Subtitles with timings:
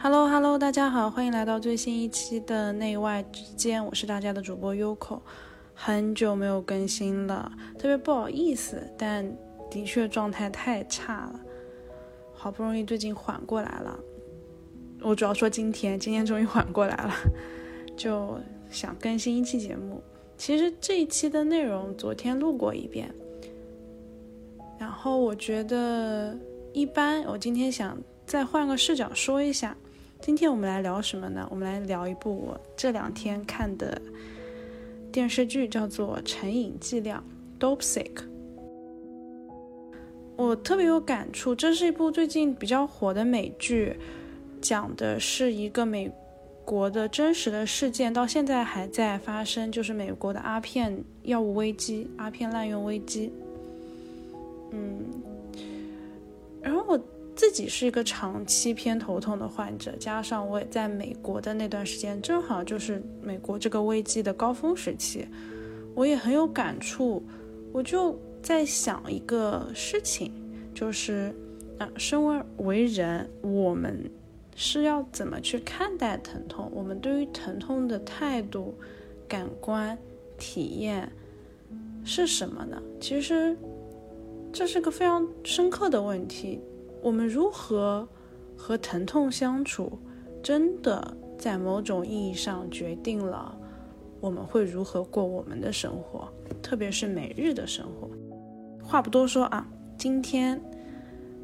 [0.00, 5.20] Hello Hello，大家好，欢迎来到最新一期的内外之间，我是大家的主播 Yoko，
[5.74, 9.28] 很久没有更新了，特别不好意思，但
[9.68, 11.40] 的确状态太差了，
[12.32, 13.98] 好不容易最近缓过来了，
[15.02, 17.12] 我主要说今天，今天终于缓过来了，
[17.98, 18.38] 就
[18.70, 20.00] 想更新一期节目。
[20.36, 23.12] 其实这一期的内容昨天录过一遍，
[24.78, 26.38] 然后我觉得
[26.72, 29.76] 一般，我今天想再换个视角说一下。
[30.20, 31.46] 今天我们来聊什么呢？
[31.50, 34.00] 我们来聊一部我这两天看的
[35.12, 37.24] 电视剧，叫做《成瘾剂量》
[37.62, 38.24] （Dope Sick）。
[40.36, 43.96] 我特别有感触，这是一部最近比较火的美剧，
[44.60, 46.12] 讲的是一个美
[46.64, 53.32] 国的真实的事件，到现在还在发生，就是美国的阿片药物危机、阿片滥用危机。
[54.72, 55.04] 嗯，
[56.60, 57.00] 然后我。
[57.38, 65.24] 自己是一个长期偏头痛的患者，加上我也在美国的那段时间，正好就是美国这个危机的高峰时期，
[65.94, 67.22] 我也很有感触。
[67.72, 70.32] 我就在想一个事情，
[70.74, 71.32] 就是
[71.78, 74.10] 啊，身为为人，我们
[74.56, 76.68] 是要怎么去看待疼痛？
[76.74, 78.74] 我们对于疼痛的态度、
[79.28, 79.96] 感官
[80.36, 81.08] 体验
[82.04, 82.82] 是什么呢？
[83.00, 83.56] 其实
[84.52, 86.60] 这是个非常深刻的问题。
[87.00, 88.08] 我们如何
[88.56, 89.98] 和疼痛相处，
[90.42, 93.56] 真的在某种意义上决定了
[94.20, 96.28] 我们会如何过我们的生活，
[96.60, 98.10] 特别是每日的生活。
[98.82, 100.60] 话不多说啊，今天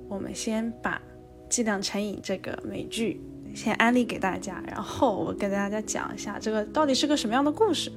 [0.09, 1.01] 我们先把
[1.49, 3.21] 《剂量成瘾》这个美剧
[3.55, 7.93] 先安利给大家，然后我跟大家讲一下这个到底是个什么样的故事。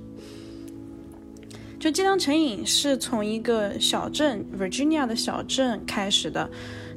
[1.79, 6.49] 就《剂量成瘾》是从一个小镇 Virginia 的小镇开始的。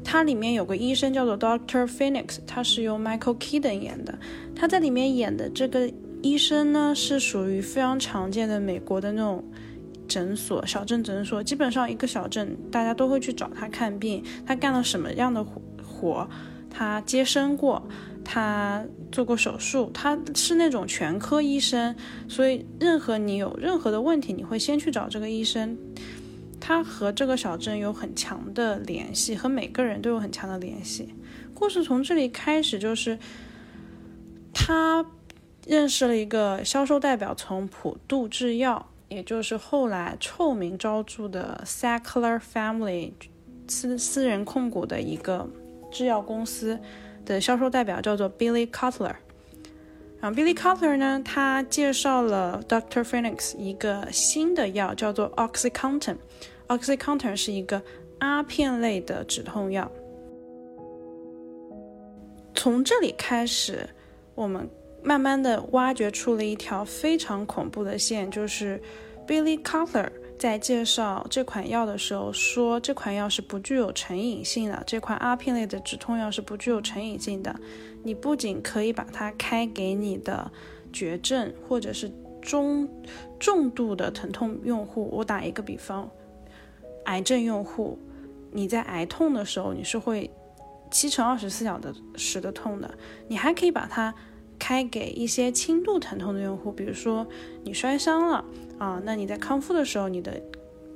[0.04, 4.18] 它里面有个医生叫做 Doctor Phoenix，他是由 Michael Keaton 演的。
[4.56, 5.90] 他在里面演的这个
[6.22, 9.44] 医生呢，是属于非常常见的美国的那种
[10.08, 11.42] 诊所，小镇诊所。
[11.42, 14.22] 基本上一个小镇，大家都会去找他看病。
[14.44, 15.44] 他干了什么样的
[15.83, 16.28] 活？
[16.68, 17.83] 他接生过，
[18.24, 21.94] 他做过手术，他是那种全科医生。
[22.28, 25.77] 所以，任何你有任何的问题，你会先去找这个医生。
[26.60, 31.14] 他和这个小镇有很强的联系，和每个人都有很强的联系。
[31.54, 33.18] 故事从这里开始，就是
[34.52, 35.04] 他
[35.66, 43.12] 认识了一个销售代表，从普渡制药，也就是后来臭名昭著的 Sackler Family
[43.66, 45.48] 私私人控股的一个
[45.90, 46.78] 制药公司
[47.24, 49.16] 的销售代表，叫做 Billy Cutler。
[50.20, 53.03] 然后 Billy Cutler 呢，他介绍了 Dr.
[53.03, 56.17] Phoenix 一个新的药，叫做 OxyContin。
[56.69, 57.83] OxyContin 是一个
[58.19, 59.91] 阿片类的止痛药。
[62.55, 63.89] 从这里开始，
[64.35, 64.69] 我们
[65.03, 68.79] 慢慢的挖掘出了一条非常恐怖的线，就是
[69.27, 77.58] Billy Cutler 在介绍这款药的时候说，这款药是不具有成瘾性的，这款阿片类的止痛药是不具有成瘾性的。
[78.02, 80.50] 你不仅可以把它开给你的
[80.92, 82.88] 绝症或者是中
[83.38, 86.10] 重度的疼痛用户，我打一个比方，
[87.05, 87.98] 癌症用户，
[88.50, 90.30] 你在癌痛的时候你是会
[90.90, 91.80] 七乘二十四小
[92.16, 92.92] 时的痛的，
[93.28, 94.14] 你还可以把它
[94.58, 97.27] 开给一些轻度疼痛的用户，比如说
[97.62, 98.44] 你摔伤了
[98.78, 100.40] 啊，那你在康复的时候，你的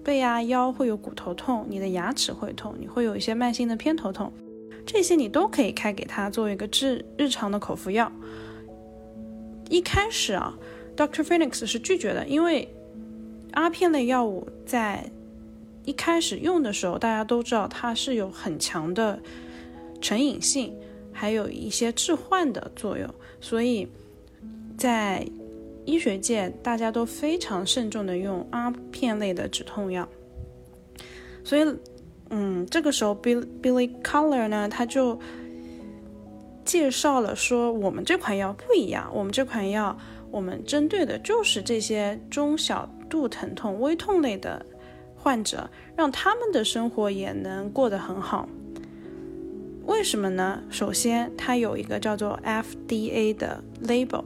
[0.03, 4.33] 背啊腰会有骨头痛，你的牙齿会痛，你会有一些慢性的偏头痛。
[4.87, 8.13] 这些你都可以开给他作为一个治日常的口服药。
[9.71, 10.57] 一开始啊
[10.95, 11.23] ，Dr.
[11.23, 12.69] Phoenix 是拒绝的，因为
[13.53, 15.11] 阿片类药物在
[15.85, 19.19] 一开始用的时候，大家都知道它是有很强的
[20.01, 20.75] 成瘾性，
[21.13, 23.09] 还有一些致幻的作用，
[23.41, 23.89] 所以
[24.77, 25.27] 在
[25.87, 30.07] 医学界大家都非常慎重的用阿片类的止痛药，
[31.43, 31.65] 所以。
[32.31, 35.19] 嗯，这个时候 Billy Billy Color 呢，他就
[36.65, 39.97] 介绍了说，我们这款药不一样，我们这款药，
[40.31, 44.65] 我们针对的就是这些中小度疼痛、微痛类的
[45.15, 48.49] 患者，让他们的生活也能过得很好。
[49.87, 50.63] 为什么呢？
[50.71, 54.25] 首先，它有一个叫做 FDA 的 label，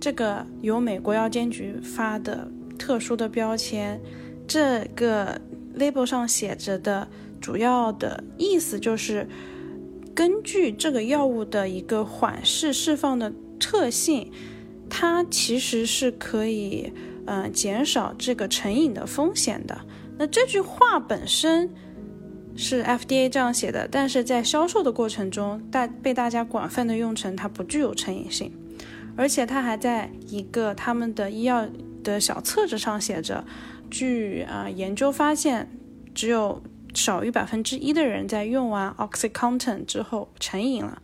[0.00, 2.48] 这个由美国药监局发的
[2.78, 4.00] 特殊的标签，
[4.46, 5.38] 这个
[5.78, 7.08] label 上写着的。
[7.40, 9.28] 主要的意思就是，
[10.12, 14.32] 根据这个药物的一个缓释释放的特性，
[14.90, 16.92] 它其实是可以，
[17.26, 19.80] 呃，减少这个成瘾的风险的。
[20.18, 21.70] 那这句话本身
[22.56, 28.52] 是 FDA 这样写的，但是在销售的过程中，大被大家广泛的用成它不具有成瘾性，
[29.16, 31.68] 而且它还在一个他们的医药
[32.02, 33.44] 的小册子上写着，
[33.90, 35.68] 据啊研究发现，
[36.14, 36.62] 只有
[36.94, 41.02] 少于百分之一的人在用完 OxyContin 之后成瘾了，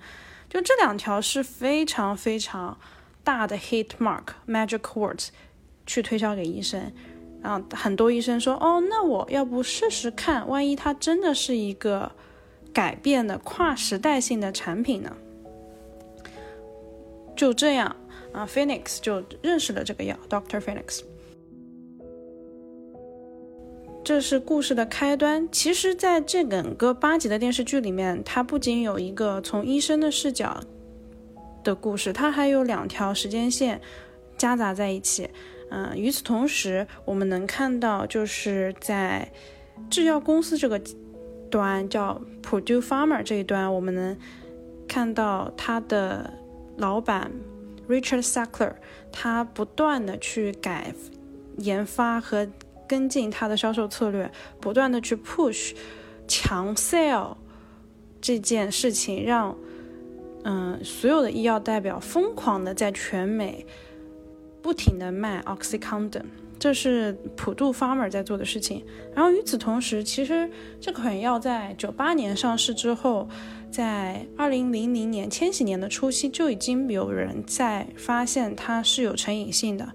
[0.48, 2.78] 就这两条是非常非常
[3.22, 5.28] 大的 hit mark magic words
[5.86, 6.92] 去推销给医生。
[7.42, 12.10] 啊，很多医生说，哦，那我要不试试看，万一它真的是一个
[12.72, 15.14] 改变的跨时代性的产品呢？
[17.36, 17.94] 就这样
[18.32, 21.02] 啊，Phoenix 就认识了这个药，Doctor Phoenix。
[24.04, 25.48] 这是故事的开端。
[25.50, 30.60] 其实，在这整个八集的电视剧里面，它不仅有一个从医生的视角
[31.64, 33.80] 的故事，它还有两条时间线
[34.36, 35.30] 夹杂在一起。
[35.70, 39.26] 嗯，与此同时，我们能看到，就是在
[39.88, 40.78] 制药公司这个
[41.50, 44.14] 端，叫 Purdue Pharma 这一端，我们能
[44.86, 46.30] 看到他的
[46.76, 47.32] 老板
[47.88, 48.74] Richard Sackler，
[49.10, 50.94] 他不断的去改
[51.56, 52.46] 研发和
[52.88, 55.72] 跟进他的销售策略，不断的去 push
[56.26, 57.36] 强 sell
[58.20, 59.56] 这件事情，让
[60.44, 63.66] 嗯所有的医药代表疯狂的在全美。
[64.62, 66.22] 不停的卖 OxyContin，
[66.58, 68.82] 这是普渡 Farmer 在做的事情。
[69.14, 70.50] 然后与此同时，其实
[70.80, 73.28] 这款药在九八年上市之后，
[73.70, 79.86] 在二零零零年千禧年的初期就已经有人在发现它是有成瘾性的，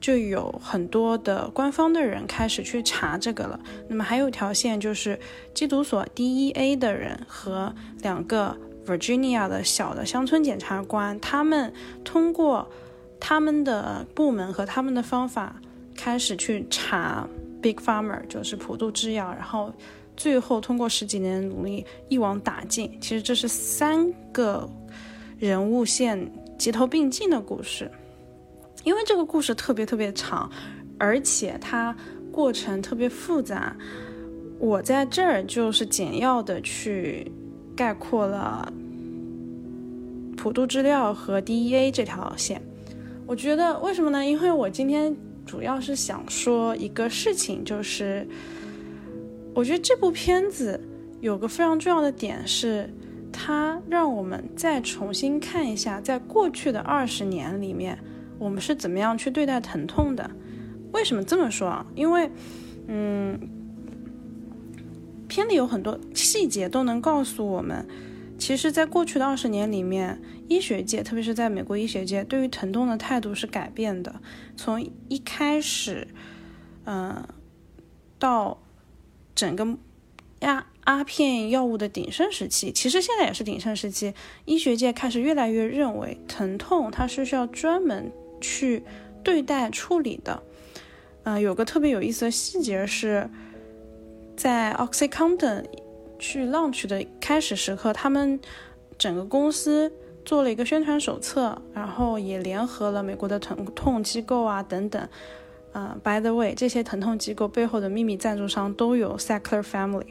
[0.00, 3.60] 就有很多的官方的人开始去查这个了。
[3.88, 5.18] 那么还有一条线就是
[5.54, 8.56] 缉毒所 DEA 的人和两个
[8.86, 12.68] Virginia 的小的乡村检察官，他们通过。
[13.22, 15.54] 他们的部门和他们的方法
[15.94, 17.28] 开始去查
[17.60, 19.70] Big Farmer，就是普渡制药，然后
[20.16, 22.96] 最后通过十几年的努力一网打尽。
[22.98, 24.66] 其实这是三个
[25.38, 27.90] 人物线齐头并进的故事，
[28.84, 30.50] 因为这个故事特别特别长，
[30.98, 31.94] 而且它
[32.32, 33.76] 过程特别复杂。
[34.58, 37.30] 我在这儿就是简要的去
[37.74, 38.70] 概括了
[40.36, 42.60] 普渡制药和 DEA 这条线。
[43.26, 44.24] 我觉得为什么呢？
[44.24, 45.16] 因为我今天
[45.46, 48.26] 主要是想说一个事情，就是
[49.54, 50.80] 我觉得这部片子
[51.20, 52.92] 有个非常重要的点是，
[53.32, 57.98] 它让我们再重新看一下，在过去的二十年里面，
[58.40, 60.28] 我们是怎么样去对待疼痛的。
[60.92, 61.86] 为什么这么说啊？
[61.94, 62.28] 因为，
[62.88, 63.38] 嗯，
[65.28, 67.86] 片里有很多细节都能告诉我们。
[68.36, 74.20] 其实，在过去的二十年里面，医学界，特别是在美国医学界，对于疼痛的态度是改变的。
[74.56, 76.08] 从一开始，
[76.86, 77.22] 嗯，
[78.18, 78.62] 到
[79.34, 79.76] 整个
[80.40, 84.14] 鸦阿片药物的鼎盛时期，其实现在也是鼎盛时期，
[84.46, 88.10] 医学界开始越来越认为，疼痛它是需要专门
[88.40, 88.82] 去
[89.22, 90.42] 对待处理的。
[91.22, 93.28] 嗯，有个特别有意思的细节是，
[94.36, 95.64] 在 OxyContin。
[96.22, 98.38] 去 launch 的开始时刻，他们
[98.98, 99.90] 整个公司
[100.22, 105.08] 做了一个宣传手册，然后也联合了美国的疼痛机构啊等等。
[105.72, 110.08] 呃，by the way，这些疼痛机构背后的秘密赞助商都有 Sackler Family，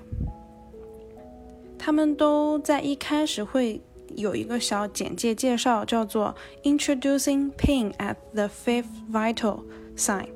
[1.78, 3.80] 他们都在一开始会
[4.16, 9.62] 有一个小简介介绍，叫做 Introducing Pain at the Fifth Vital
[9.96, 10.28] Sign。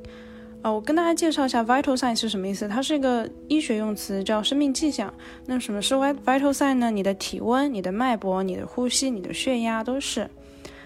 [0.62, 2.70] 啊，我跟大家介绍一下 vital sign 是什么意思。
[2.70, 5.14] 它是一个医学用词，叫生命迹象。
[5.46, 6.90] 那什么是 vital sign 呢？
[6.90, 10.22] 你的体温、你的脉搏、你的呼吸、你的血压都是。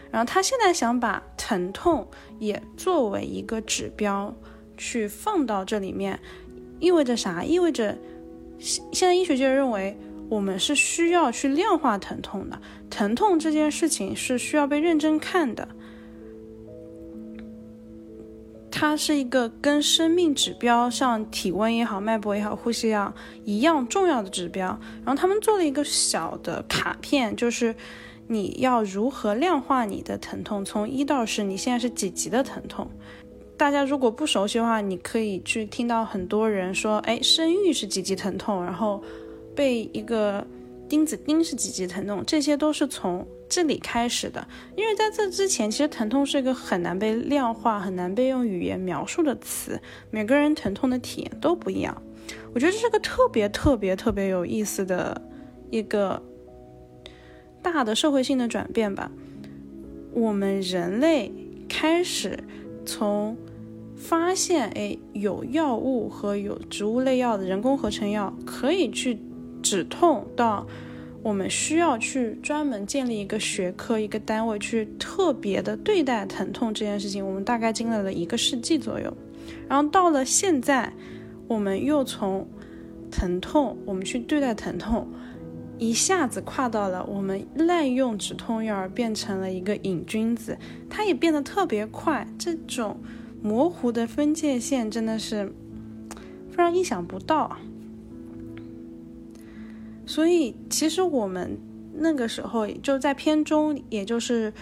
[0.09, 2.07] 然后他现在想把疼痛
[2.39, 4.33] 也作为一个指标
[4.77, 6.19] 去放到这里面，
[6.79, 7.43] 意味着啥？
[7.43, 7.95] 意味着
[8.57, 9.95] 现现在医学界认为
[10.29, 15.67] 我们是需要去量化疼痛的，疼痛这件事情是需要被认真看的。
[18.69, 23.11] 它是一个跟生命指标，像体温也好、脉搏也好、呼吸啊
[23.43, 24.67] 一样重要的指标。
[25.03, 27.73] 然后他们做了一个小的卡片，就是
[28.27, 32.87] 你要如何量化你的疼痛，从一到十，你现在是几级的疼痛？
[33.57, 39.01] 大家如果不熟悉的话，你可以去听到很多人说，哎，生育是几级疼痛，然后
[39.57, 40.47] 被一个
[40.87, 43.27] 钉子钉是几级疼痛，这些都是从。
[43.49, 44.45] 这里开始的，
[44.75, 49.79] 因为在这之前，其实疼痛是一个很难被量化、很难被用语言描述的词。
[50.11, 51.95] 每个人疼痛的体验都不一样。
[52.53, 55.21] 我觉得这是个特别特别特别有意思的
[55.69, 56.21] 一个
[57.61, 59.09] 大的社会性的转变吧。
[60.11, 61.31] 我们人类
[61.69, 62.37] 开始
[62.85, 63.37] 从
[63.95, 69.17] 发现，哎，有药物和有植物类药的人工合成药可以去
[69.69, 70.65] 止痛，到
[71.21, 79.13] 我们需要去专门建立一个学科、一个单位去特别的对待疼痛这件事情，我们大概经历了一个世纪左右。
[79.67, 80.93] 然后到了现在，
[81.49, 82.47] 我们又从
[83.11, 85.05] 疼痛，我们去对待疼痛，
[85.77, 90.57] 一下子跨到了我们滥用止痛药，变成了一个瘾君子，
[90.89, 92.25] 它也变得特别快。
[92.39, 92.97] 这种
[93.41, 95.51] 模糊的分界线真的是
[96.49, 97.57] 非常意想不到。
[100.07, 101.59] 所以，其实我们
[101.93, 104.53] 那个时候就在片中，也就是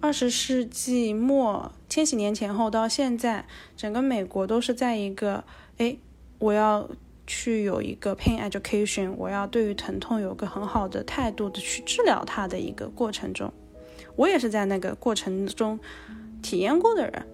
[0.00, 1.72] 二十世纪末。
[1.88, 5.42] 千禧年前后到现在，整个美国都是在一个，
[5.78, 5.96] 哎，
[6.38, 6.88] 我要
[7.26, 13.50] 去有一个 pain education，我要对于疼痛有个很好的态度的去治疗它的一个过程中。
[14.16, 15.80] 我也是在那个过程中
[16.42, 17.26] 体验过的人。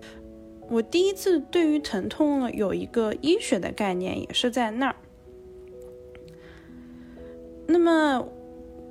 [0.68, 4.94] 我第一次对于疼痛有一个医学的概念，也是在那儿。
[7.70, 8.26] 那么，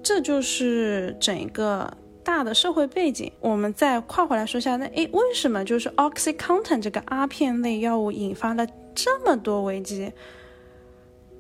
[0.02, 1.92] 这就是整个。
[2.22, 10.12] 大的社会背景，我们再跨回来说一下，那诶，为什么就是 OxyContin 这个阿片类药物引发了这么多危机？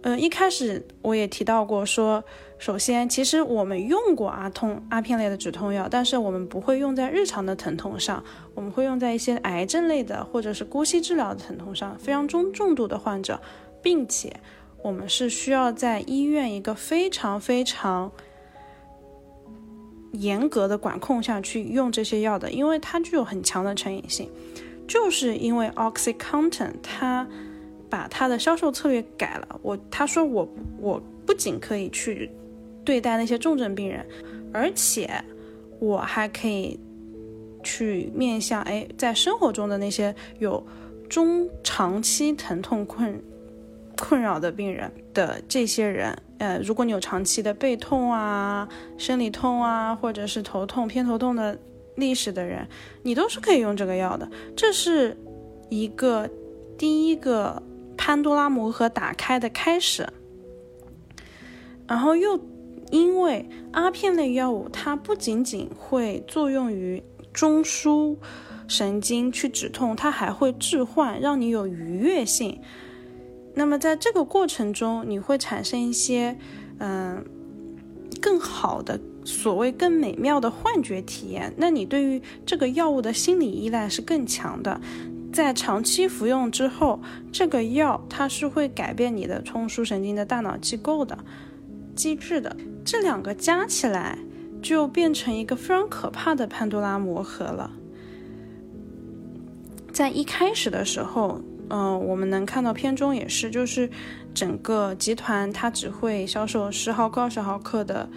[0.01, 2.23] 嗯，一开始我也提到过，说
[2.57, 8.23] 首先，其实我们用过阿痛阿片类的止痛药，但是我们不会用在日常的疼痛上，
[8.55, 13.39] 我们会用在一些癌症类的或者是姑息治疗的疼痛上，非常中重度的患者，
[13.83, 14.33] 并且
[14.83, 18.11] 我们是需要在医院一个非常非常。
[20.13, 24.27] 严格的管控下去用这些药的，因为它具有很强的成瘾性，
[24.87, 27.27] 就是因为 OxyContin 它
[27.91, 29.59] 把它的销售策略改了。
[29.61, 32.27] 我他说我我不仅可以去
[32.83, 34.03] 对待那些重症病人，
[34.51, 35.07] 而且
[35.79, 36.79] 我还可以
[37.63, 40.65] 去面向哎在生活中的那些有
[41.07, 43.21] 中长期疼痛困
[43.99, 46.17] 困扰的病人的这些人。
[46.39, 51.59] 呃，如果你有长期的背痛啊、生理痛啊，或者是头痛、偏头痛的
[51.95, 52.65] 历史的人，
[53.03, 54.29] 你都是可以用这个药的。
[54.55, 55.17] 这是
[55.69, 56.29] 一个
[56.77, 57.61] 第一个
[57.97, 60.07] 潘多拉魔盒打开的开始。
[61.85, 62.39] 然后又
[62.91, 67.03] 因为阿片类药物，它不仅仅会作用于
[67.33, 68.15] 中枢
[68.67, 72.61] 神经去止痛，它还会置换，让你有愉悦性。
[73.59, 76.37] 那么在这个过程中，你会产生一些，
[76.77, 77.25] 嗯，
[78.21, 81.53] 更好的所谓更美妙的幻觉体验。
[81.57, 84.79] 那你对于这个药物的心理依赖是更强的。
[85.33, 87.01] 在长期服用之后，
[87.33, 91.19] 这个药它是会改变你的中枢神经的大脑机构的
[91.93, 92.55] 机制的。
[92.85, 94.17] 这两个加起来，
[94.61, 97.69] 就变成一个非常可怕的潘多拉魔盒了。
[99.91, 101.41] 在一开始的时候。
[101.69, 103.89] 嗯，我们能看到片中也是，就是
[104.33, 108.09] 整个集团它只会销售十毫克、二十毫克的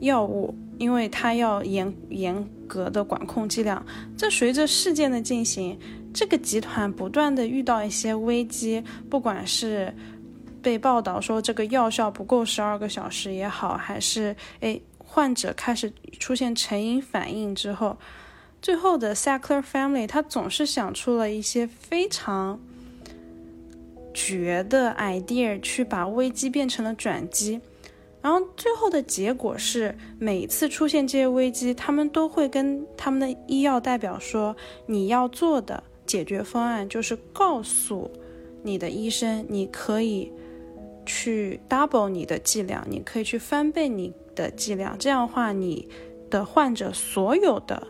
[0.00, 3.84] 药物，因为它要严严格的管控剂量。
[4.16, 5.78] 这随着事件的进行，
[6.12, 9.94] 这个集团不断的遇到一些危机，不管是
[10.60, 17.96] 被报道说这个药效不够十二个小时也好，还是诶患者开始出现成瘾反应之后。
[18.64, 22.58] 最后的 Sackler Family，他总是想出了一些非常
[24.14, 27.60] 绝的 idea，去把危机变成了转机。
[28.22, 34.56] 然后最后的结果是，每次出现这些危机，他们都会跟他们的医药代表说
[34.88, 38.10] ：“你要做的解决方案就是告诉
[38.62, 40.32] 你的医生，你可以
[41.04, 44.98] 去 double 你的剂量，你可以去翻倍你的剂量。
[44.98, 45.86] 这样的话，你
[46.30, 47.88] 的患者所有的。”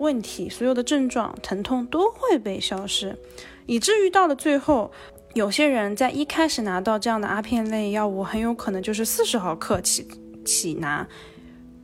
[0.00, 3.16] 问题所有的症状疼痛都会被消失，
[3.66, 4.90] 以至于到了最后，
[5.34, 10.08] 有些人在一开始拿到这样的阿片类药物，很有可能就是四十毫克起
[10.42, 11.06] 起拿，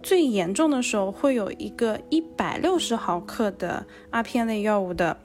[0.03, 5.19] 最严重的时候会有一个一百六十毫克的阿片类药物的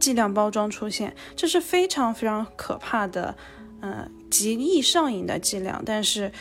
[0.00, 3.36] 剂量包装出现，这是非常非常可怕的，
[3.80, 5.80] 呃，极易上瘾的剂量。
[5.86, 6.32] 但是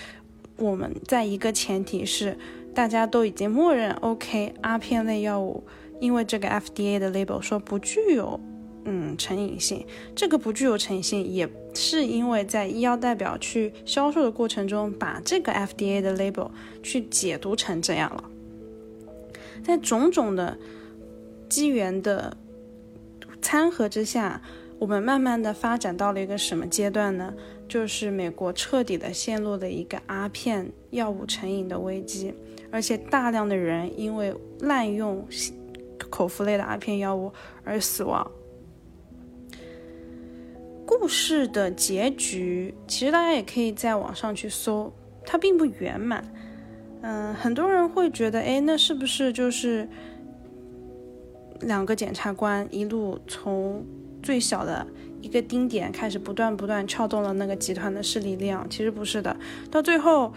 [0.57, 2.35] 我们在一个前提是。
[2.73, 5.63] 大家都已经默认，OK，阿片类药物，
[5.99, 8.39] 因为这个 FDA 的 label 说不具有，
[8.85, 9.85] 嗯，成瘾性。
[10.15, 16.49] 这个不具有成瘾性，也是因为在医药代表去销售的过程中，把这个 FDA 的 label
[16.81, 18.23] 去解读成这样了。
[19.63, 20.57] 在种种的
[21.47, 22.35] 机缘的
[23.39, 24.41] 参合之下，
[24.79, 27.33] 我们慢慢的发展到了一个什么阶段呢？
[27.69, 32.33] 就是美国彻底的陷入了一个阿片药物成瘾的危机。
[32.73, 35.23] 而且大量的人因为滥用
[36.09, 37.31] 口服类的阿片药物
[37.63, 38.31] 而死亡，
[40.83, 44.91] 故事的结局，其实大家也可以在网上去搜，
[45.23, 46.25] 它并不圆满。
[47.01, 49.87] 嗯，很多人会觉得，哎，那是不是就是
[51.61, 53.85] 两个检察官一路从
[54.23, 54.87] 最小的
[55.21, 58.67] 一个丁点开始，不断不断撬动了那个集团的势力量？
[58.67, 59.37] 其实不是的，
[59.69, 60.33] 到最后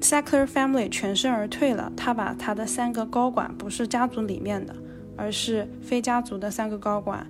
[0.00, 1.92] ，Sackler family 全身而退了。
[1.96, 4.74] 他把他的三个高管，不是家族里面的，
[5.16, 7.26] 而是非家族的三个高管，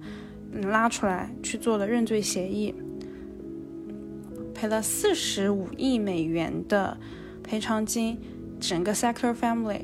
[0.53, 2.75] 嗯，拉出来去做了认罪协议，
[4.55, 6.97] 赔了四十五亿美元的
[7.43, 8.21] 赔偿金。
[8.61, 9.83] 整个 Sackler family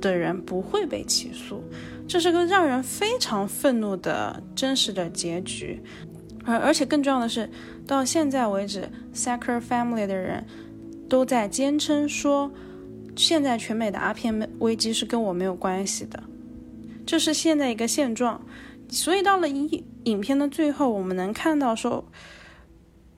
[0.00, 1.62] 的人不会被起诉，
[2.08, 5.82] 这是个让人非常愤怒的真实的结局。
[6.42, 7.50] 而而且更重要的是，
[7.86, 10.42] 到现在为止，Sackler family 的人
[11.08, 12.50] 都在坚称说，
[13.16, 16.22] 现在全美的阿片危机是跟我没有关系的，
[17.06, 18.40] 这是现在一个现状。
[18.88, 22.04] 所以到了影影片的最后，我们能看到说，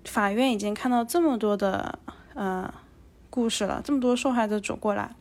[0.04, 1.98] 法院已经看到这么多的
[2.34, 2.72] 呃。
[3.28, 5.14] 故事了，这么多受害者走过来，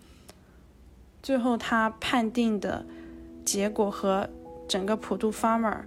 [1.21, 2.85] 最后他判定的
[3.43, 4.29] 结果和
[4.69, 5.79] 整个普渡 farmer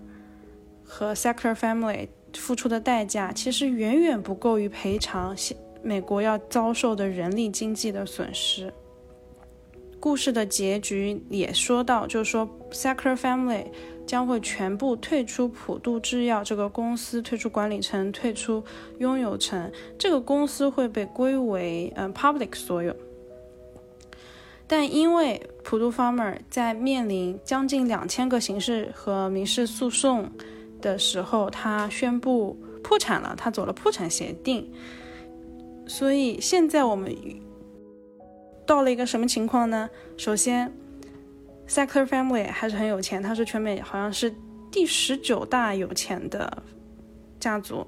[0.85, 8.73] 和 Sackler family 付出的代价，其实远远不够于赔偿现美国要遭受的人力经济的损失。
[10.01, 13.67] 故事的结局也说到，就是说 Sackler family。
[14.09, 18.65] 将会全部退出普渡制药这个公司，退出管理层，退出
[19.01, 22.97] 拥有层，这个公司会被归为嗯 public 所有。
[24.67, 30.33] 但因为普渡 farmer 在面临将近两千个刑事和民事诉讼
[30.81, 34.73] 的时候，他宣布破产了，他走了破产协定。
[35.89, 37.13] 所以现在我们
[38.65, 39.91] 到了一个什么情况呢？
[40.17, 40.73] 首先。
[41.71, 44.35] Sackler family 还是很有钱，它是全美好像是
[44.71, 46.63] 第十九大有钱的
[47.39, 47.87] 家族。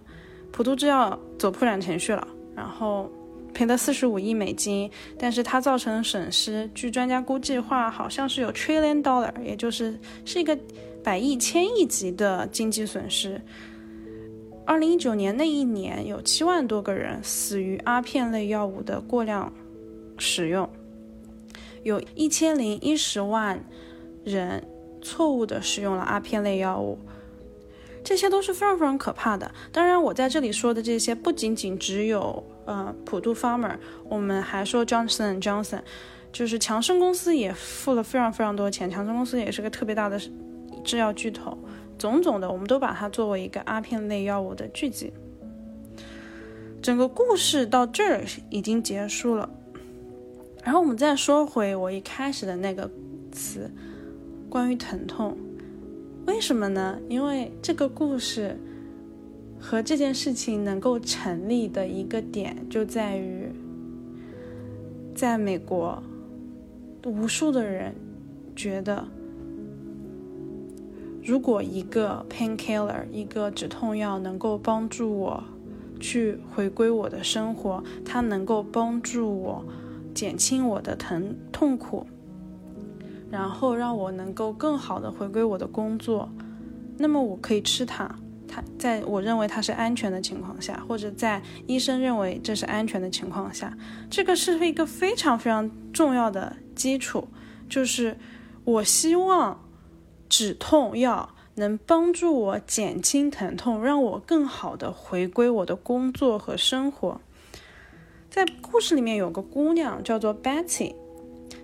[0.52, 3.10] 普渡制药走破产程序了，然后
[3.54, 10.54] 赔了四十五亿美金，但是它造成的损失，据专家估计话，好像是有 trillion dollar，也就是是一个
[11.02, 13.40] 百亿、千亿级的经济损失。
[14.70, 19.52] 二零一九年那一年，有七万多个人死于阿片类药物的过量
[20.16, 20.70] 使用。
[21.82, 23.64] 有一千零一十万
[24.22, 24.64] 人
[25.02, 26.96] 错误的使用了阿片类药物，
[28.04, 29.50] 这些都是非常非常可怕的。
[29.72, 33.74] 当然，我在这里说的这些不仅仅只有呃普渡 Farmer，
[34.08, 35.80] 我们还说 Johnson Johnson，
[36.32, 38.88] 就是强生公司也付了非常非常多钱。
[38.88, 40.16] 强生公司也是个特别大的
[40.84, 41.58] 制药巨头，
[42.00, 45.12] 种种的，我们都把它作为一个阿片类药物的聚集。
[46.80, 49.50] 整个故事到这儿已经结束了。
[50.64, 52.90] 然后我们再说回我一开始的那个
[53.30, 53.70] 词，
[54.48, 55.36] 关于疼痛，
[56.26, 56.98] 为什么呢？
[57.08, 58.56] 因为这个故事
[59.58, 63.50] 和这件事情能够成立的一个点就在于，
[65.14, 66.02] 在美国，
[67.04, 67.94] 无数的人
[68.56, 69.06] 觉得，
[71.24, 75.42] 如果一个 painkiller，一个止痛药能够帮助我
[75.98, 79.64] 去回归我的生活，它能够帮助我。
[80.12, 82.04] 减轻我的疼痛苦，
[83.30, 86.28] 然后让我能够更好的回归我的工作，
[86.98, 88.12] 那么我可以吃它。
[88.48, 93.72] 它在我认为它是安全的情况下，或者在医生认为这是安全的情况下，
[94.10, 97.28] 这个是一个非常非常重要的基础。
[97.68, 98.16] 就是
[98.64, 99.58] 我希望
[100.30, 107.20] 止痛药能帮助我减轻疼痛，让我更好的回归我的工作和生活。
[108.30, 110.94] 在故事里面有个姑娘叫做 Betty，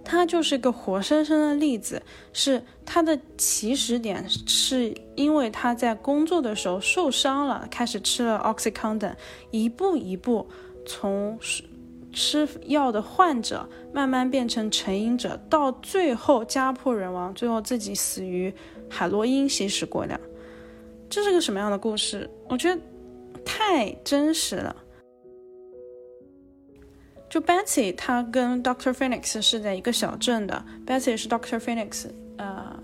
[0.04, 2.02] 她就是个活生生的例子。
[2.32, 9.14] 是她的起始点是因为她在工作的时候受伤了，开始吃了 Oxycontin，
[9.52, 10.48] 一步一步
[10.84, 11.38] 从
[12.16, 18.52] 吃药的患者慢慢变成成瘾者，到最后家破人亡，最后自己死于
[18.88, 20.18] 海洛因吸食过量。
[21.10, 22.28] 这是个什么样的故事？
[22.48, 22.80] 我觉得
[23.44, 24.74] 太真实了。
[27.28, 30.64] 就 Betsy，她跟 Doctor Phoenix 是在一个小镇的。
[30.86, 32.06] Betsy 是 Doctor Phoenix，
[32.38, 32.82] 呃，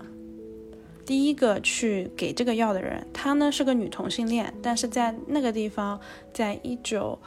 [1.07, 3.03] 第一个去给这个药的人。
[3.11, 5.99] 她呢是个女同性恋，但是在那个地方，
[6.31, 7.17] 在一九，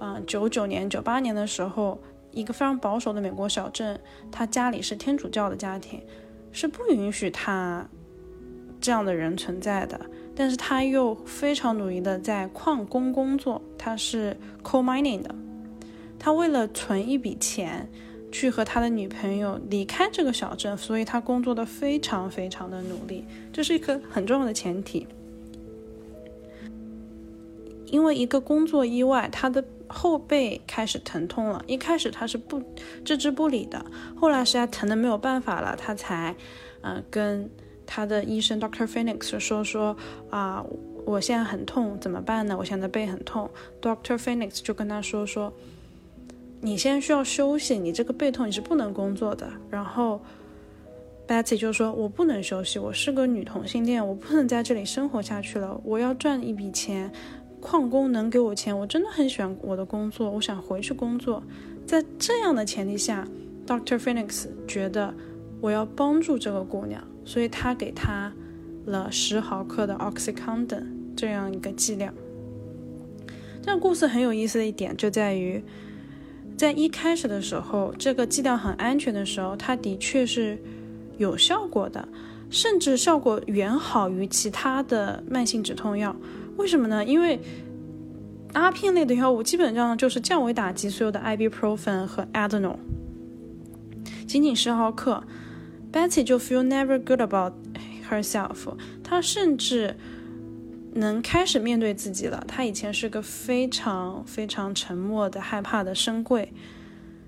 [0.00, 1.98] 嗯，九九年、九八年的时候，
[2.30, 6.00] 一个非常保守的美国小镇，他家里是天主教的家庭，
[6.52, 7.88] 是不允许他
[8.80, 10.00] 这样的人存在的。
[10.36, 15.34] 但是他又非常努力的在矿工工作，他是 coal mining 的。
[16.16, 17.88] 他为了存一笔钱，
[18.30, 25.08] 去和他的女朋友离开这个小镇，所以他工作的非常非常的努力，这是一个很重要的前提。
[27.86, 31.64] 因为一个工作意外，他的后背开始疼痛了。
[31.66, 32.62] 一开始他是不
[33.04, 33.84] 置之不理的，
[34.16, 36.34] 后来实在疼的没有办法了，他才，
[36.82, 37.50] 呃，跟
[37.86, 39.96] 他的医生 Doctor Phoenix 说说
[40.30, 40.64] 啊，
[41.04, 42.56] 我现在很痛，怎么办呢？
[42.58, 43.48] 我现在背很痛。
[43.80, 45.52] Doctor Phoenix 就跟他说说，
[46.60, 49.50] 你现在需要休息，你这个背痛你是不能工作的。
[49.70, 50.20] 然后
[51.26, 57.10] Betty 就说，我不能休息，我是个女同性恋，我不能在这里生活下去了，我要赚一笔钱。
[57.60, 61.42] 矿工能给我钱，我真的很喜欢我的工作，我想回去工作。
[61.86, 63.26] 在这样的前提下
[63.66, 63.98] ，Dr.
[63.98, 65.12] Phoenix 觉得
[65.60, 68.32] 我要帮助这个姑娘，所以他给她
[68.86, 70.84] 了十毫克的 Oxycontin
[71.16, 72.14] 这样一个剂量。
[73.62, 75.62] 这个故事很有意思的一点就在于，
[76.56, 80.58] 在一开始的时候，这个剂量很安全的时候，它的确是
[81.18, 82.08] 有效果的，
[82.48, 86.14] 甚至效果远好于其他的慢性止痛药。
[86.58, 87.02] 为什么呢？
[87.04, 87.40] 因为
[88.52, 92.76] 阿片类的药物基本上就是降维打击所有的 ibuprofen 和 adeno
[94.26, 95.22] 仅仅十毫克
[95.92, 97.54] ，Betty 就 feel never good about
[98.10, 98.76] herself。
[99.02, 99.96] 她甚至
[100.94, 102.44] 能开始面对自己了。
[102.48, 106.52] 她以前是个非常非常沉默的、害怕的深柜，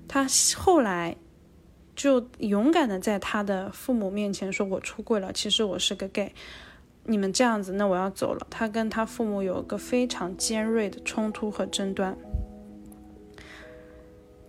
[0.08, 1.16] 她后来
[1.94, 6.34] 就勇敢的在她的父母面前说：“我出柜了，其实我是个 gay。”
[7.04, 8.46] 你们这样子，那我要走了。
[8.48, 12.16] 他跟他父母有个非常尖锐的冲突和争端，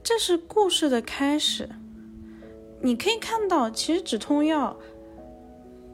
[0.03, 1.69] 这是故事的开始。
[2.81, 4.75] 你可以看到，其实止痛药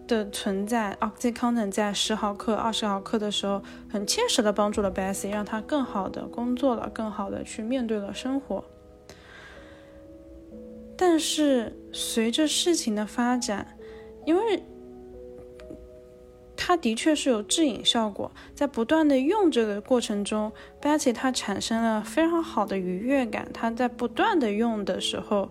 [0.07, 8.63] 的存在，Oxycontin 在十毫克、二十毫克的时候，很切实的帮助了 Bessie，让他更好的工作了，更好的去面对了生活。
[10.95, 13.77] 但是随着事情的发展，
[14.25, 14.63] 因为
[16.57, 23.47] 它的确是有致瘾效果，在不断的用这个过程中，Betty 她产生了非常好的愉悦感。
[23.53, 25.49] 她在不断的用的时候，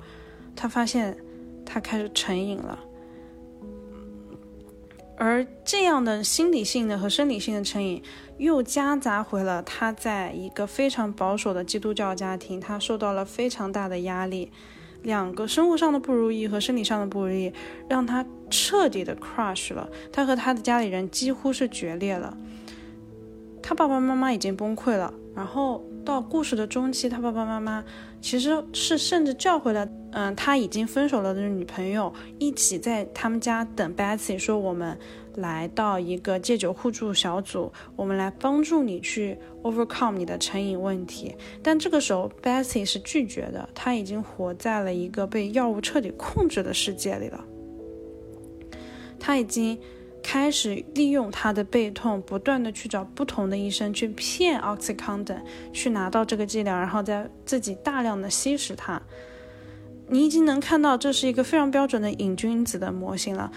[0.54, 1.16] 她发现
[1.64, 2.78] 她开始成瘾了。
[5.18, 8.02] 而这样的心理性的和生理性的成瘾，
[8.36, 14.52] 又夹杂回了她在一个非常保守的基督教家庭，她受到了非常大的压力。
[15.06, 17.52] 两个生活上的不如意和生理上的不如意，
[17.88, 19.88] 让他彻底的 crush 了。
[20.12, 22.36] 他和他的家里人几乎是决裂了。
[23.62, 25.14] 他爸爸妈妈已经崩溃了。
[25.32, 27.84] 然后到故事的中期，他爸爸妈妈
[28.22, 34.96] 其实是甚至叫回了，嗯，他已经分手了的女朋友，一起在他们家等 Betsy，说我们。
[35.36, 41.34] 来到一个戒酒互助小组，我们来帮助你去 overcome 你的成瘾问题。
[41.62, 47.44] 但这个时候，Betsy 是拒绝的，他已经活在了一个被药物彻底控制的世界里了。
[49.20, 49.78] 他已经
[50.28, 55.38] 开始利用他的背痛，不断的去找不同的医生去骗 Oxycontin，
[55.72, 59.00] 去拿到这个剂量，然后再自己大量的吸食它。
[60.08, 63.52] 你已经能看到，这是一个非常标准的瘾君子的模型了。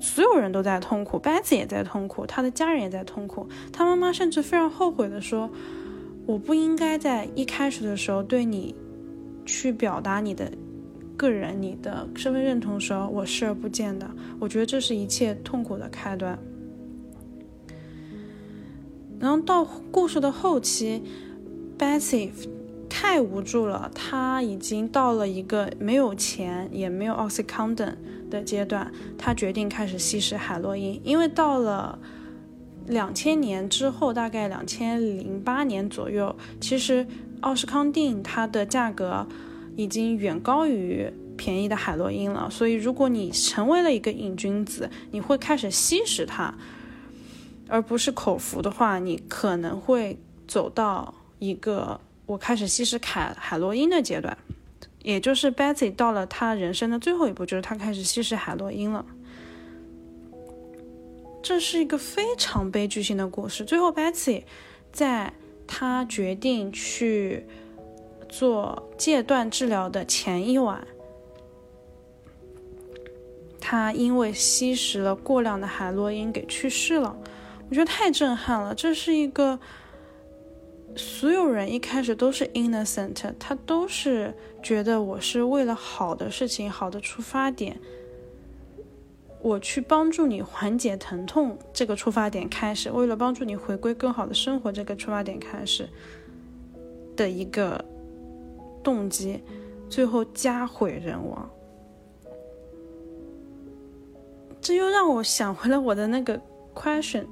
[0.00, 3.46] 所有人都在痛苦，Betsy 也在痛苦，他的家人也在痛苦。
[3.70, 5.50] 他妈妈甚至非常后悔的说
[6.24, 8.74] ：“我不应该在一开始的时候对你
[9.44, 10.50] 去表达你的
[11.18, 14.10] 个人、你的身份认同的时候，我视而不见的。
[14.40, 16.38] 我觉得这是一切痛苦的开端。”
[19.20, 21.02] 然后到故事的后期
[21.78, 22.30] ，Betsy
[22.88, 27.96] 太无助了，他已经到了一个没有钱也没有 Oxycontin。
[28.30, 31.98] 的阶段，他决定开始吸食海洛因，因为到了
[32.86, 37.06] 两千年之后，大概两千零八年左右，其实
[37.40, 39.26] 奥施康定它的价格
[39.78, 42.50] 已经远高于便宜的海洛因了。
[42.50, 46.52] 所以，如果你成为了一个瘾君子，你会开始吸食它，
[47.68, 54.36] 而不是口服的话，你可能会走到一个我开始吸食海海洛因的阶段。
[55.04, 59.06] 也就是 Betsy 到了他人生的最后一步，就是他开始吸食海洛因了。
[61.40, 63.64] 这是一个非常悲剧性的故事。
[63.64, 64.42] 最后，Betsy
[64.92, 65.32] 在
[65.68, 67.46] 他决定去
[68.28, 70.86] 做戒断治疗的前一晚，
[73.60, 77.16] 他因为吸食了过量的海洛因给去世了。
[77.68, 78.74] 我觉得太震撼了。
[78.74, 79.58] 这是一个。
[80.96, 87.78] 所有人一开始都是 innocent，他都是觉得我是为了好的事情、好的出发点，
[89.40, 95.88] 我去帮助你缓解疼痛这个出发点开始，为了帮助你回归更好的生活这个出发点开始
[97.14, 97.84] 的一个
[98.88, 99.42] 动机，
[99.86, 101.46] 最后家毁人亡。
[104.62, 106.40] 这又让我想回了我的那个
[106.74, 107.26] question，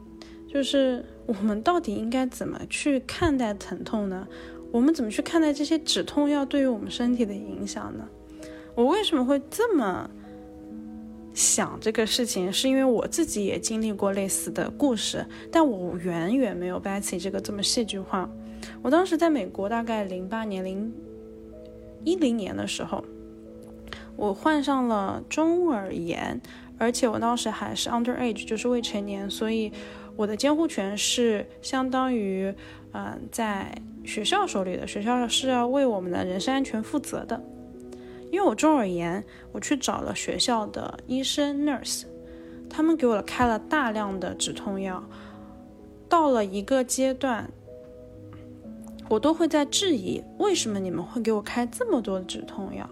[0.46, 4.28] 就是我们到底应该怎么去看待疼痛呢？
[4.70, 8.06] 我们怎么去看待这些止痛药对于我们身体的影响呢？
[8.74, 10.10] 我为什么会这么
[11.32, 12.52] 想这个事情？
[12.52, 18.28] 是因为我自己也经历过类似的故事，但我远远没有 Betsy 这个这么戏剧化。
[18.82, 20.92] 我当时在美国，大概零八年、零
[22.06, 23.04] 一零年的时候，
[24.14, 26.40] 我患上了中耳炎，
[26.78, 29.72] 而且我当时还是 underage，就是未成年，所以
[30.14, 32.54] 我的监护权是相当于，
[32.92, 37.42] 嗯，在学校手里的，学校是要为我们的人身安全负责的。
[38.30, 42.04] 因为我中耳炎，我去找了学校的医生 nurse，
[42.70, 45.02] 他们给我开了大量的止痛药。
[46.08, 47.50] 到了一个阶段，
[49.08, 52.88] 我都会在质疑，为什么你们会给我开这么多止痛药？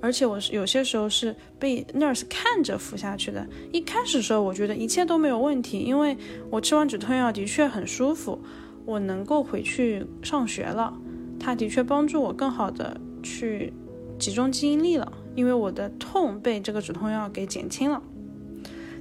[0.00, 3.46] 而且我是有些时候是被 nurse 看着服下去的。
[3.72, 6.16] 一开始时候，我觉得一切都没有问题，因为
[6.50, 8.38] 我吃完止痛药的确很舒服，
[8.84, 10.92] 我能够回去上学了。
[11.40, 13.72] 它的确帮助我更好的去。
[14.18, 18.02] 集中精力了，因为我的痛被这个止痛药给减轻了。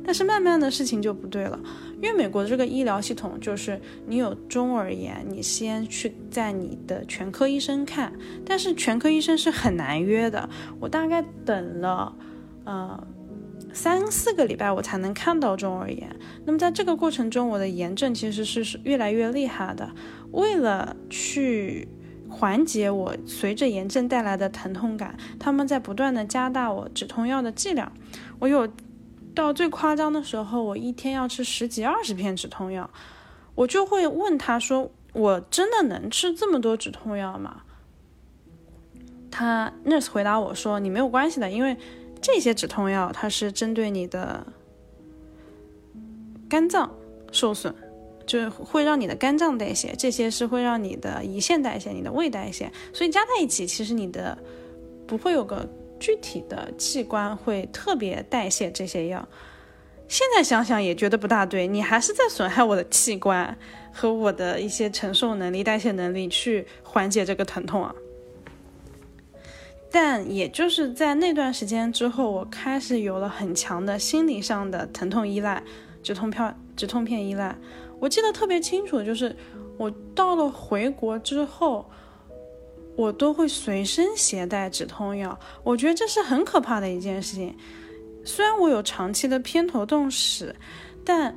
[0.05, 1.59] 但是慢慢的事情就不对了，
[2.01, 8.13] 因为美国的这个医疗系统就是你有中耳炎，你先去在你的全科医生看，
[8.45, 10.47] 但是全科医生是很难约的。
[10.79, 12.15] 我大概等了
[12.65, 13.07] 呃
[13.73, 16.15] 三四个礼拜，我才能看到中耳炎。
[16.45, 19.91] 那么在这个过程中，我的炎症其实是越来越厉害的。
[20.31, 21.87] 为了去
[22.29, 27.91] 缓解我随着炎症带来的疼痛感，他们在不断的加大我止痛药的剂量。
[28.39, 28.67] 我有
[29.37, 32.89] 到最夸张的时候，我一天要吃十几二十片止痛药。
[33.53, 37.61] 我就会问他说：“我真的能吃这么多止痛药吗？”
[39.29, 41.77] 他 nurse 回答我说：“你没有关系的，因为
[42.19, 44.45] 这些止痛药它是针对你的
[46.49, 46.91] 肝脏
[47.31, 47.73] 受损。”
[48.27, 54.37] 就是会让你的肝脏代谢，这些是会让你的胰腺代谢、你的胃代谢，所以加在一起，其实你的
[55.07, 55.65] 不会有个
[55.99, 59.27] 具体的器官会特别代谢这些药。
[60.07, 63.57] 现在想想也觉得不大对，你还是在损害我的器官
[63.91, 67.93] 和我的一些承受能力、代谢能力去缓解这个疼痛啊。
[69.91, 75.61] 但也就是在那段时间之后，我开始有了很强的心理上的疼痛依赖、
[76.03, 77.57] 止痛片、止痛片依赖。
[77.99, 79.35] 我记得特别清楚，就是
[79.77, 81.89] 我到了回国之后，
[82.97, 85.39] 我都会随身携带止痛药。
[85.63, 87.55] 我觉得这是很可怕的一件事情。
[88.25, 90.53] 虽然我有长期的偏头痛史，
[91.05, 91.33] 但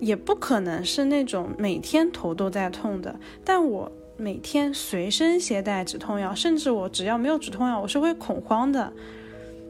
[0.00, 3.18] 也不可能是那种每天头都在痛的。
[3.44, 8.90] 但我每天随身携带止痛药，甚至我只要没有止痛药，我是会恐慌的。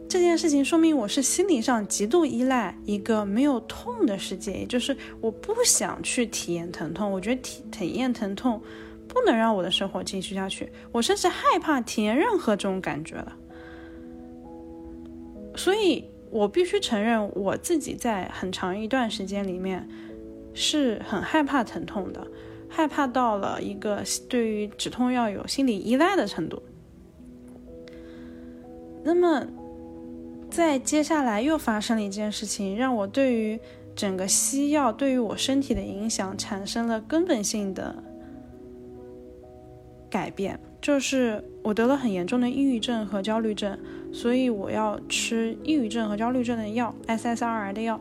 [0.07, 7.11] 这件事情说明我是心理上极度依赖一个没有痛的世界，也就是我不想去体验疼痛。
[7.11, 8.61] 我觉得体体验疼痛
[9.15, 13.33] 不能让我的生活继续下去，我甚至害怕体验任何这种感觉了。
[15.57, 19.89] 所以我必须承认，我自己在很长一段时间里面
[20.53, 22.27] 是很害怕疼痛的，
[22.69, 26.63] 害怕到了一个对于止痛药有心理依赖的程度。
[29.03, 29.47] 那么。
[30.51, 33.59] 在接下来又发生了一件事情，让我对于
[33.97, 38.05] 整个西药对于我身体的影响产生了根本性的
[40.15, 43.77] 改变，就是我得了很严重的抑郁症和焦虑症，
[44.13, 48.01] 所以我要吃抑郁症和焦虑症的药，SSRI 的药。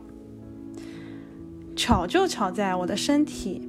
[1.74, 3.68] 巧就巧在我的身体，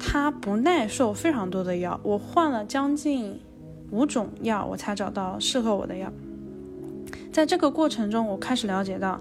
[0.00, 3.38] 它不耐受非常多的药，我换了将近
[3.92, 6.12] 五种药，我才找到适合我的药。
[7.30, 9.20] 在这个过程中，我开始了解到，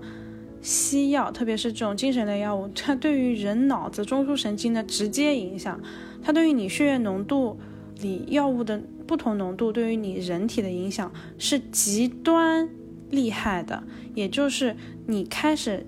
[0.59, 5.79] 西药，特别是这种精神类药物，它对于人脑子中枢神经的直接影响，
[6.23, 7.59] 它对于你血液浓度
[8.01, 12.69] 里药物的不同浓度对于你人体的影响是极端
[13.09, 13.83] 厉害的。
[14.15, 14.75] 也就是
[15.07, 15.85] 你开始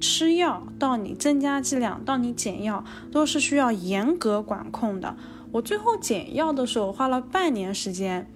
[0.00, 5.16] 吃药，到你增加剂量，到你减药，都是需要严格管控的。
[5.52, 8.26] 我最后减药的时候，花了半年时间。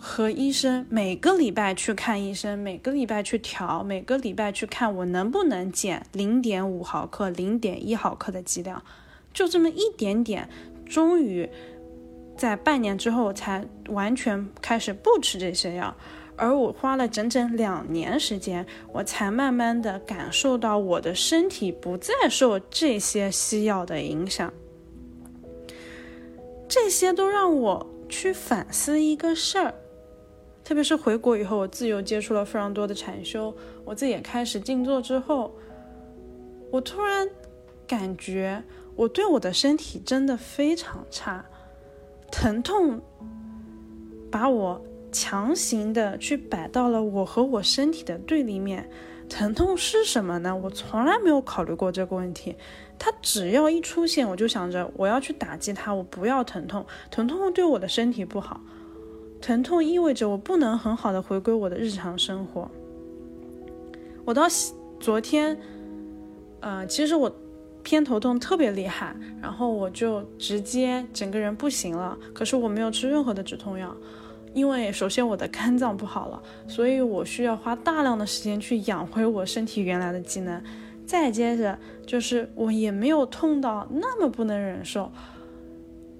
[0.00, 8.80] 和医生每个礼拜去看医生，每个礼拜去调，每个礼拜去看我能不能减零点五毫克、零点一毫克的剂量，
[9.34, 10.48] 就这么一点点，
[10.86, 11.50] 终于
[12.38, 15.94] 在半年之后才完全开始不吃这些药。
[16.36, 24.54] 而我花了整整两年时间，我才慢慢的感受到我的身体不再受这些西药的影响。
[26.68, 29.74] 这些都让我去反思一个事儿。
[30.62, 33.52] 特别是回国以后，我自由接触了非常多的禅修，
[33.84, 35.52] 我自己也开始静坐之后，
[36.70, 37.28] 我突然
[37.86, 38.62] 感觉
[38.94, 41.44] 我对我的身体真的非常差，
[42.30, 43.00] 疼痛
[44.30, 48.88] 把我强行的去摆到了我和我身体的对立面。
[49.28, 50.56] 疼痛是什么呢？
[50.56, 52.56] 我从来没有考虑过这个问题。
[52.98, 58.60] 它只要一出现，我就想着我要去打击它，我不要疼痛，疼痛对我的身体不好，
[59.40, 62.70] 疼痛意味着我不能很好的回归我的日常生活。
[64.24, 64.44] 我到
[64.98, 65.58] 昨天，
[66.60, 67.30] 呃，其实我
[67.82, 72.16] 偏头痛特别厉害，然后我就直接整个人不行了。
[72.34, 73.96] 可是我没有吃任何的止痛药，
[74.52, 80.62] 因为首先我的肝脏不好了，所以我需要花大量的时间去养回我身体原来的机能。
[81.06, 85.10] 再接着就是我也没有痛到那么不能忍受，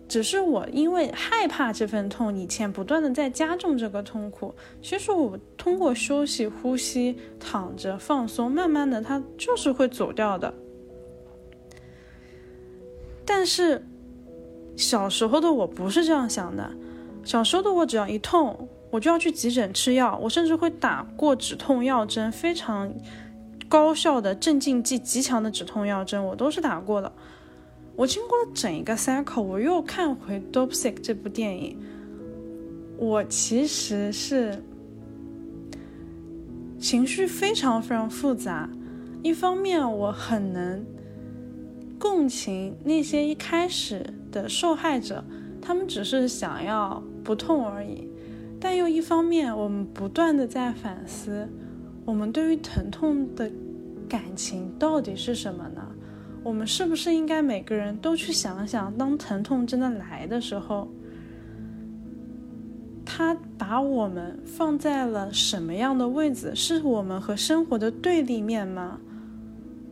[0.09, 4.55] 只是我因为害怕这份痛，以前不断的在加重这个痛苦。
[4.81, 10.55] 其实我通过休息、呼吸、躺着放松，慢慢的它就是会走掉的。
[13.29, 13.85] 但是
[14.75, 16.73] 小时候的我不是这样想的，
[17.23, 22.91] 小时候的我只要一痛，我就要去急诊吃药，我甚至会打过止痛药针，非常。
[23.71, 27.13] 高效的镇静剂极强的止痛药针，我都是打过的。
[27.97, 31.79] 我经过了整一个 cycle，我又看回《Dope Sick》这部电影，
[32.97, 34.65] 我其实是
[36.79, 38.71] 情绪非常非常复杂。
[39.23, 40.83] 一方面，我很能
[42.11, 45.23] 共情那些一开始的受害者，
[45.61, 48.09] 他们只是想要不痛而已；
[48.59, 51.47] 但又一方面，我们不断的在反思。
[52.07, 53.51] 我们对于疼痛的
[54.09, 55.87] 感情到底是什么呢？
[56.43, 60.89] 我们是不是应该每个人都去想想，当疼痛真的来的时候，
[63.05, 66.55] 他把我们放在了什么样的位置？
[66.55, 68.99] 是我们和生活的对立面吗？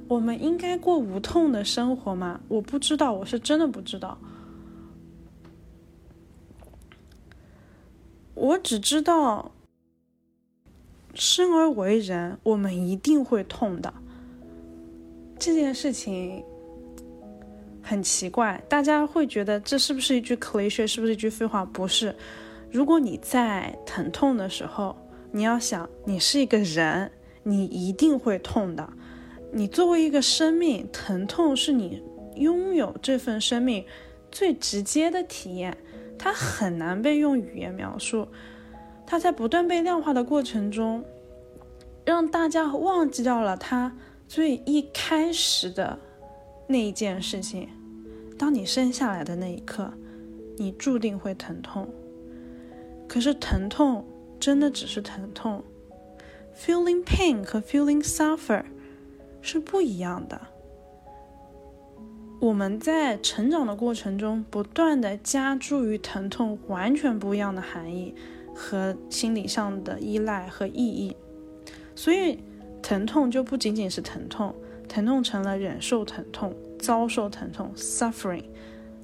[0.08, 2.40] 我们应该过无痛的生活吗？
[2.48, 4.18] 我不知道，我是真的不知道。
[8.34, 9.52] 我只知道。
[11.18, 13.94] 生而为人，我们一定会痛的。
[15.38, 16.44] 这件事情
[17.82, 21.64] 很奇怪，大家会觉得这是不是一句 cliche，是不是一句废话？
[21.64, 22.14] 不是。
[22.70, 24.94] 如果你在疼痛的时候，
[25.32, 27.10] 你要想，你是一个人，
[27.42, 28.92] 你一定会痛的。
[29.56, 32.02] 你作为一个生命，疼痛是你
[32.34, 33.86] 拥有这份生命
[34.30, 35.74] 最直接的体验，
[36.18, 38.28] 它很难被用语言描述。
[39.06, 41.02] 它在不断被量化的过程中，
[42.04, 43.96] 让大家忘记掉了它
[44.28, 45.98] 最一开始的
[46.66, 47.70] 那一件事情。
[48.38, 49.90] 当你生下来的那一刻，
[50.58, 51.88] 你注定会疼痛。
[53.08, 54.04] 可是疼痛
[54.38, 55.64] 真的只是疼痛
[56.54, 58.62] ，feeling pain 和 feeling suffer
[59.46, 60.40] 是不一样的。
[62.40, 68.14] 我们在成长的过程中，不断的加注于疼痛完全不一样的含义。
[68.58, 71.14] 和心理上的依赖和意义，
[71.94, 72.38] 所以
[72.80, 74.54] 疼痛就不仅仅是疼痛，
[74.88, 78.44] 疼痛成了忍受疼痛、遭受疼痛 （suffering）。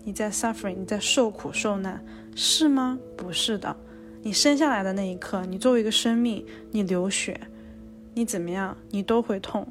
[0.05, 2.02] 你在 suffering，你在受苦受难，
[2.35, 2.98] 是吗？
[3.14, 3.76] 不是的。
[4.22, 7.38] 你生下来的那一刻，你作为一个生命，你流血，
[8.14, 9.68] 你怎么样，你都会痛。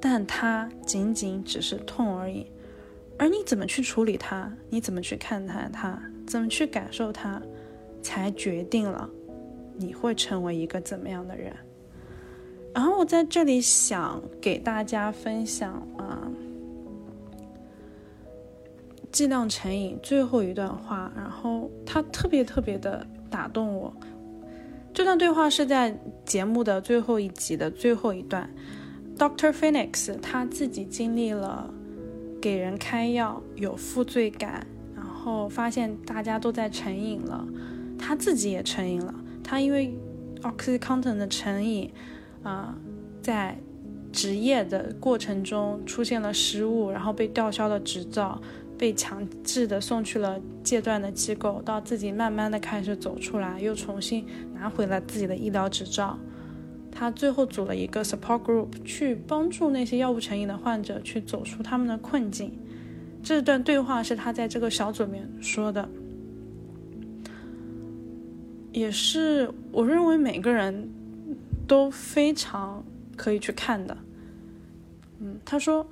[0.00, 2.46] 但它仅仅只是痛而已，
[3.18, 7.40] 而你怎么去处理它，你怎么去看待它，怎么去感受它？
[8.02, 9.10] 才决定了
[9.76, 11.52] 你会成为一个怎么样的人。
[12.74, 16.32] 然后我在这里想给大家分享啊，
[19.12, 23.92] 《剂量成瘾》最后一段话，然后它特别特别的打动我。
[24.94, 28.48] 这段对话是在节目的最后一集的最后一段
[29.20, 31.70] ，Doctor Phoenix 他自己经历了
[32.40, 37.46] 给人开药有负罪感，然后发现大家都在成瘾了。
[37.98, 39.14] 他自己也成瘾了。
[39.44, 39.94] 他因为
[40.40, 41.92] oxycontin 的成瘾，
[42.42, 42.74] 啊，
[43.20, 43.58] 在
[44.10, 48.40] 执业的过程中出现了失误，然后被吊销了执照，
[48.78, 54.24] 被强制的送去了戒断的机构，到自己慢慢的开始走出来，又重新
[54.54, 56.18] 拿回了自己的医疗执照。
[56.92, 62.52] 他最后组了一个 support group 去帮助那些药物成瘾的患者去走出他们的困境。
[63.22, 65.88] 这段对话是他在这个小组里面说的。
[68.72, 70.88] 也是我认为每个人
[71.66, 72.84] 都非常
[73.16, 73.96] 可以去看的。
[75.18, 75.88] 嗯，他说：“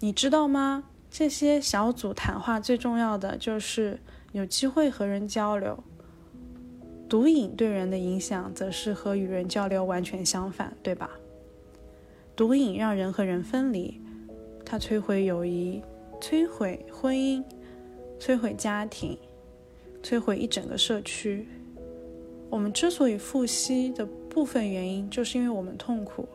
[0.00, 0.84] 你知道吗？
[1.10, 3.98] 这些小组谈话最重要的就是
[4.30, 5.82] 有机会和人交流。
[7.10, 11.10] 毒瘾对人的影响，则是和与人交流完全相反，对吧？
[12.36, 14.00] 毒瘾让人和人分离，
[14.64, 15.82] 它摧毁友谊，
[16.20, 17.42] 摧毁婚姻，
[18.20, 19.18] 摧毁家庭，
[20.04, 21.48] 摧毁一整个社区。
[22.48, 26.28] 我们之所以复吸的部分原因，就是因为我们痛苦，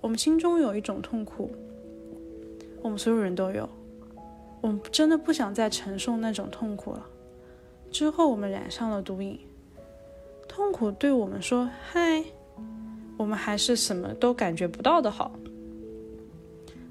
[0.00, 1.50] 我们心中有一种痛苦，
[2.80, 3.68] 我们所有人都有。
[4.60, 7.04] 我们真的不想再承受那种痛苦了。
[7.90, 9.40] 之后我们染上了毒瘾，
[10.48, 12.24] 痛苦对我们说：“嗨，
[13.16, 15.32] 我们还是什么都感觉不到的好。”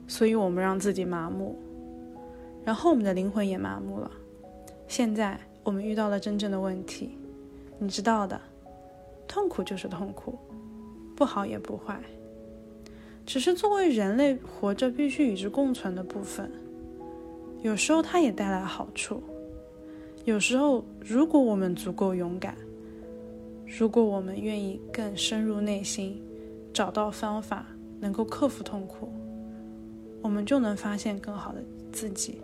[0.07, 1.57] 所以我们让自己麻木，
[2.65, 4.11] 然后我们的灵魂也麻木了。
[4.87, 7.17] 现在我们遇到了真正的问题，
[7.79, 8.39] 你知道的。
[9.25, 10.37] 痛苦就是痛苦，
[11.15, 11.99] 不好也不坏，
[13.25, 16.51] 只是作为人类活着必须与之共存的部分。
[17.63, 19.23] 有时候它也带来好处，
[20.25, 22.55] 有时候如果我们足够勇敢，
[23.75, 26.21] 如果我们愿意更深入内心，
[26.71, 27.65] 找到方法
[27.99, 29.11] 能够克服痛苦，
[30.21, 32.39] 我们就能发现更好的自己。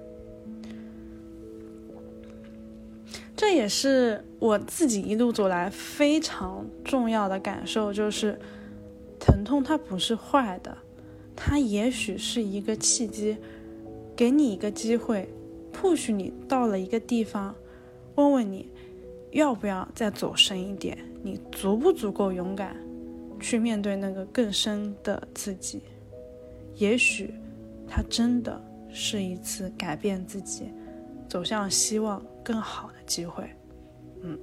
[3.36, 8.40] 这也是我自己一路走来非常重要的感受，就是
[9.20, 10.76] 疼痛它不是坏的，
[11.36, 13.38] 它也许是一个契机，
[14.16, 15.30] 给你一个机会，
[15.80, 17.56] 或许你到了一个地方，
[18.16, 18.68] 问问你
[19.32, 22.76] 要不要再走深一点，你足不足够勇敢
[23.40, 25.82] 去面对那个更深的自己？
[26.76, 27.34] 也许
[27.88, 28.62] 它真的
[28.92, 30.72] 是一次改变自己。
[31.28, 33.48] 走向希望更好的机会，
[34.24, 34.36] 嗯，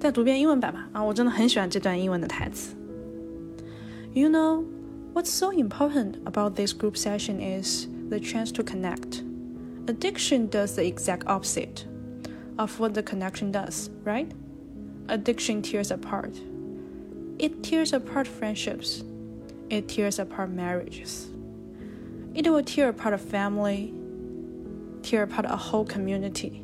[0.00, 0.88] 再读遍英文版吧。
[0.94, 2.74] 啊，我真的很喜欢这段英文的台词。
[4.14, 4.64] You know
[5.12, 9.22] what's so important about this group session is the chance to connect.
[9.86, 11.84] Addiction does the exact opposite
[12.58, 14.30] of what the connection does, right?
[15.08, 16.38] Addiction tears apart.
[17.38, 19.04] It tears apart friendships.
[19.68, 21.28] It tears apart marriages.
[22.34, 23.92] It will tear apart a family,
[25.02, 26.62] tear apart a whole community.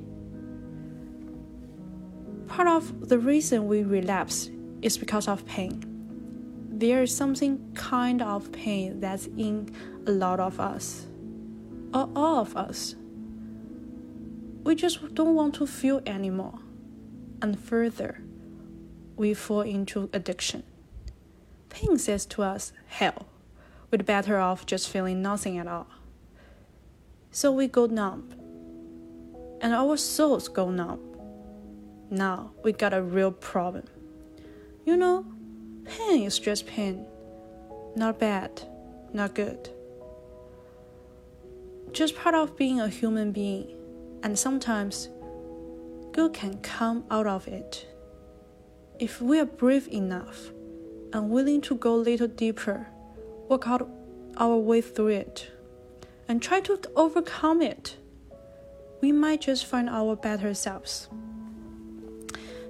[2.46, 4.50] Part of the reason we relapse
[4.82, 5.82] is because of pain.
[6.70, 9.74] There is something kind of pain that's in
[10.06, 11.06] a lot of us,
[11.94, 12.96] or all of us.
[14.62, 16.58] We just don't want to feel anymore.
[17.40, 18.22] And further,
[19.16, 20.62] we fall into addiction.
[21.68, 23.26] Pain says to us, hell,
[23.90, 25.88] we'd better off just feeling nothing at all.
[27.30, 28.34] So we go numb.
[29.60, 31.00] And our souls go numb.
[32.10, 33.86] Now we got a real problem.
[34.84, 35.24] You know,
[35.84, 37.06] pain is just pain.
[37.96, 38.62] Not bad,
[39.12, 39.70] not good.
[41.92, 43.81] Just part of being a human being
[44.23, 45.09] And sometimes
[46.11, 47.85] good can come out of it.
[48.99, 50.51] If we are brave enough
[51.13, 52.87] and willing to go a little deeper,
[53.47, 53.87] work out
[54.37, 55.51] our way through it
[56.27, 57.95] and try to overcome it,
[59.01, 61.07] we might just find our better selves.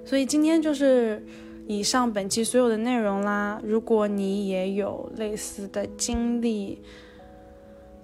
[0.04, 1.22] 所以今天就是
[1.66, 3.60] 以上本期所有的内容啦。
[3.62, 6.82] 如果你也有类似的经历，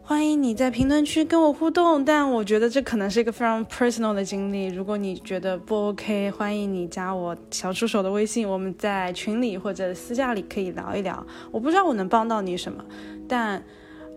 [0.10, 2.04] 欢迎你在评论区跟我互动。
[2.04, 4.66] 但我觉得这可能是一个非常 personal 的经历。
[4.66, 11.24] 如果你觉得不 OK，欢迎你加我小助手的微信，我们在群里或者私下里可以聊一聊。
[11.52, 12.84] 我不知道我能帮到你什么，
[13.28, 13.64] 但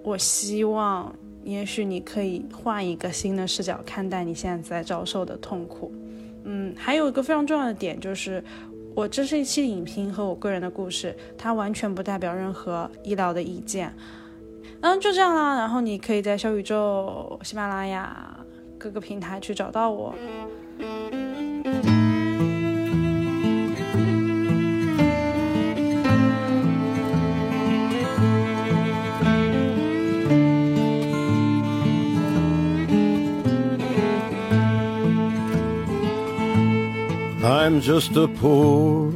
[0.03, 1.15] 我希望。
[1.45, 5.93] 也许你可以换一个新的视角看待你现在在遭受的痛苦。
[6.45, 8.43] 嗯，还有一个非常重要的点就是，
[8.95, 13.93] 我这是一期影评和我个人的故事，它完全不代表任何医疗的意见。
[14.83, 15.57] 嗯，就这样啦。
[15.57, 18.37] 然后你可以在小宇宙、喜马拉雅
[18.77, 20.15] 各个平台去找到我。
[37.45, 39.13] I'm just a poor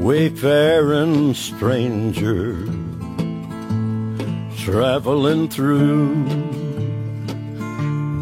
[0.00, 2.56] wayfaring stranger
[4.66, 6.24] traveling through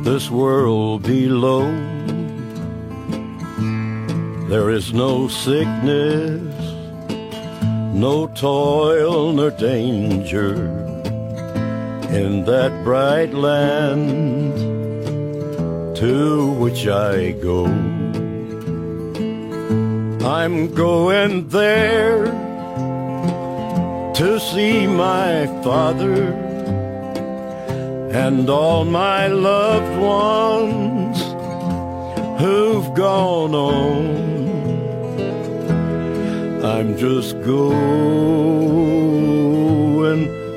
[0.02, 1.64] this world below.
[4.50, 6.42] There is no sickness,
[7.94, 10.56] no toil nor danger
[12.12, 14.54] in that bright land
[15.96, 17.64] to which I go.
[20.28, 22.43] I'm going there
[24.14, 26.32] to see my father
[28.12, 31.18] and all my loved ones
[32.40, 34.24] who've gone on.
[36.64, 37.74] I'm just going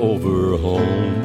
[0.00, 1.15] over home.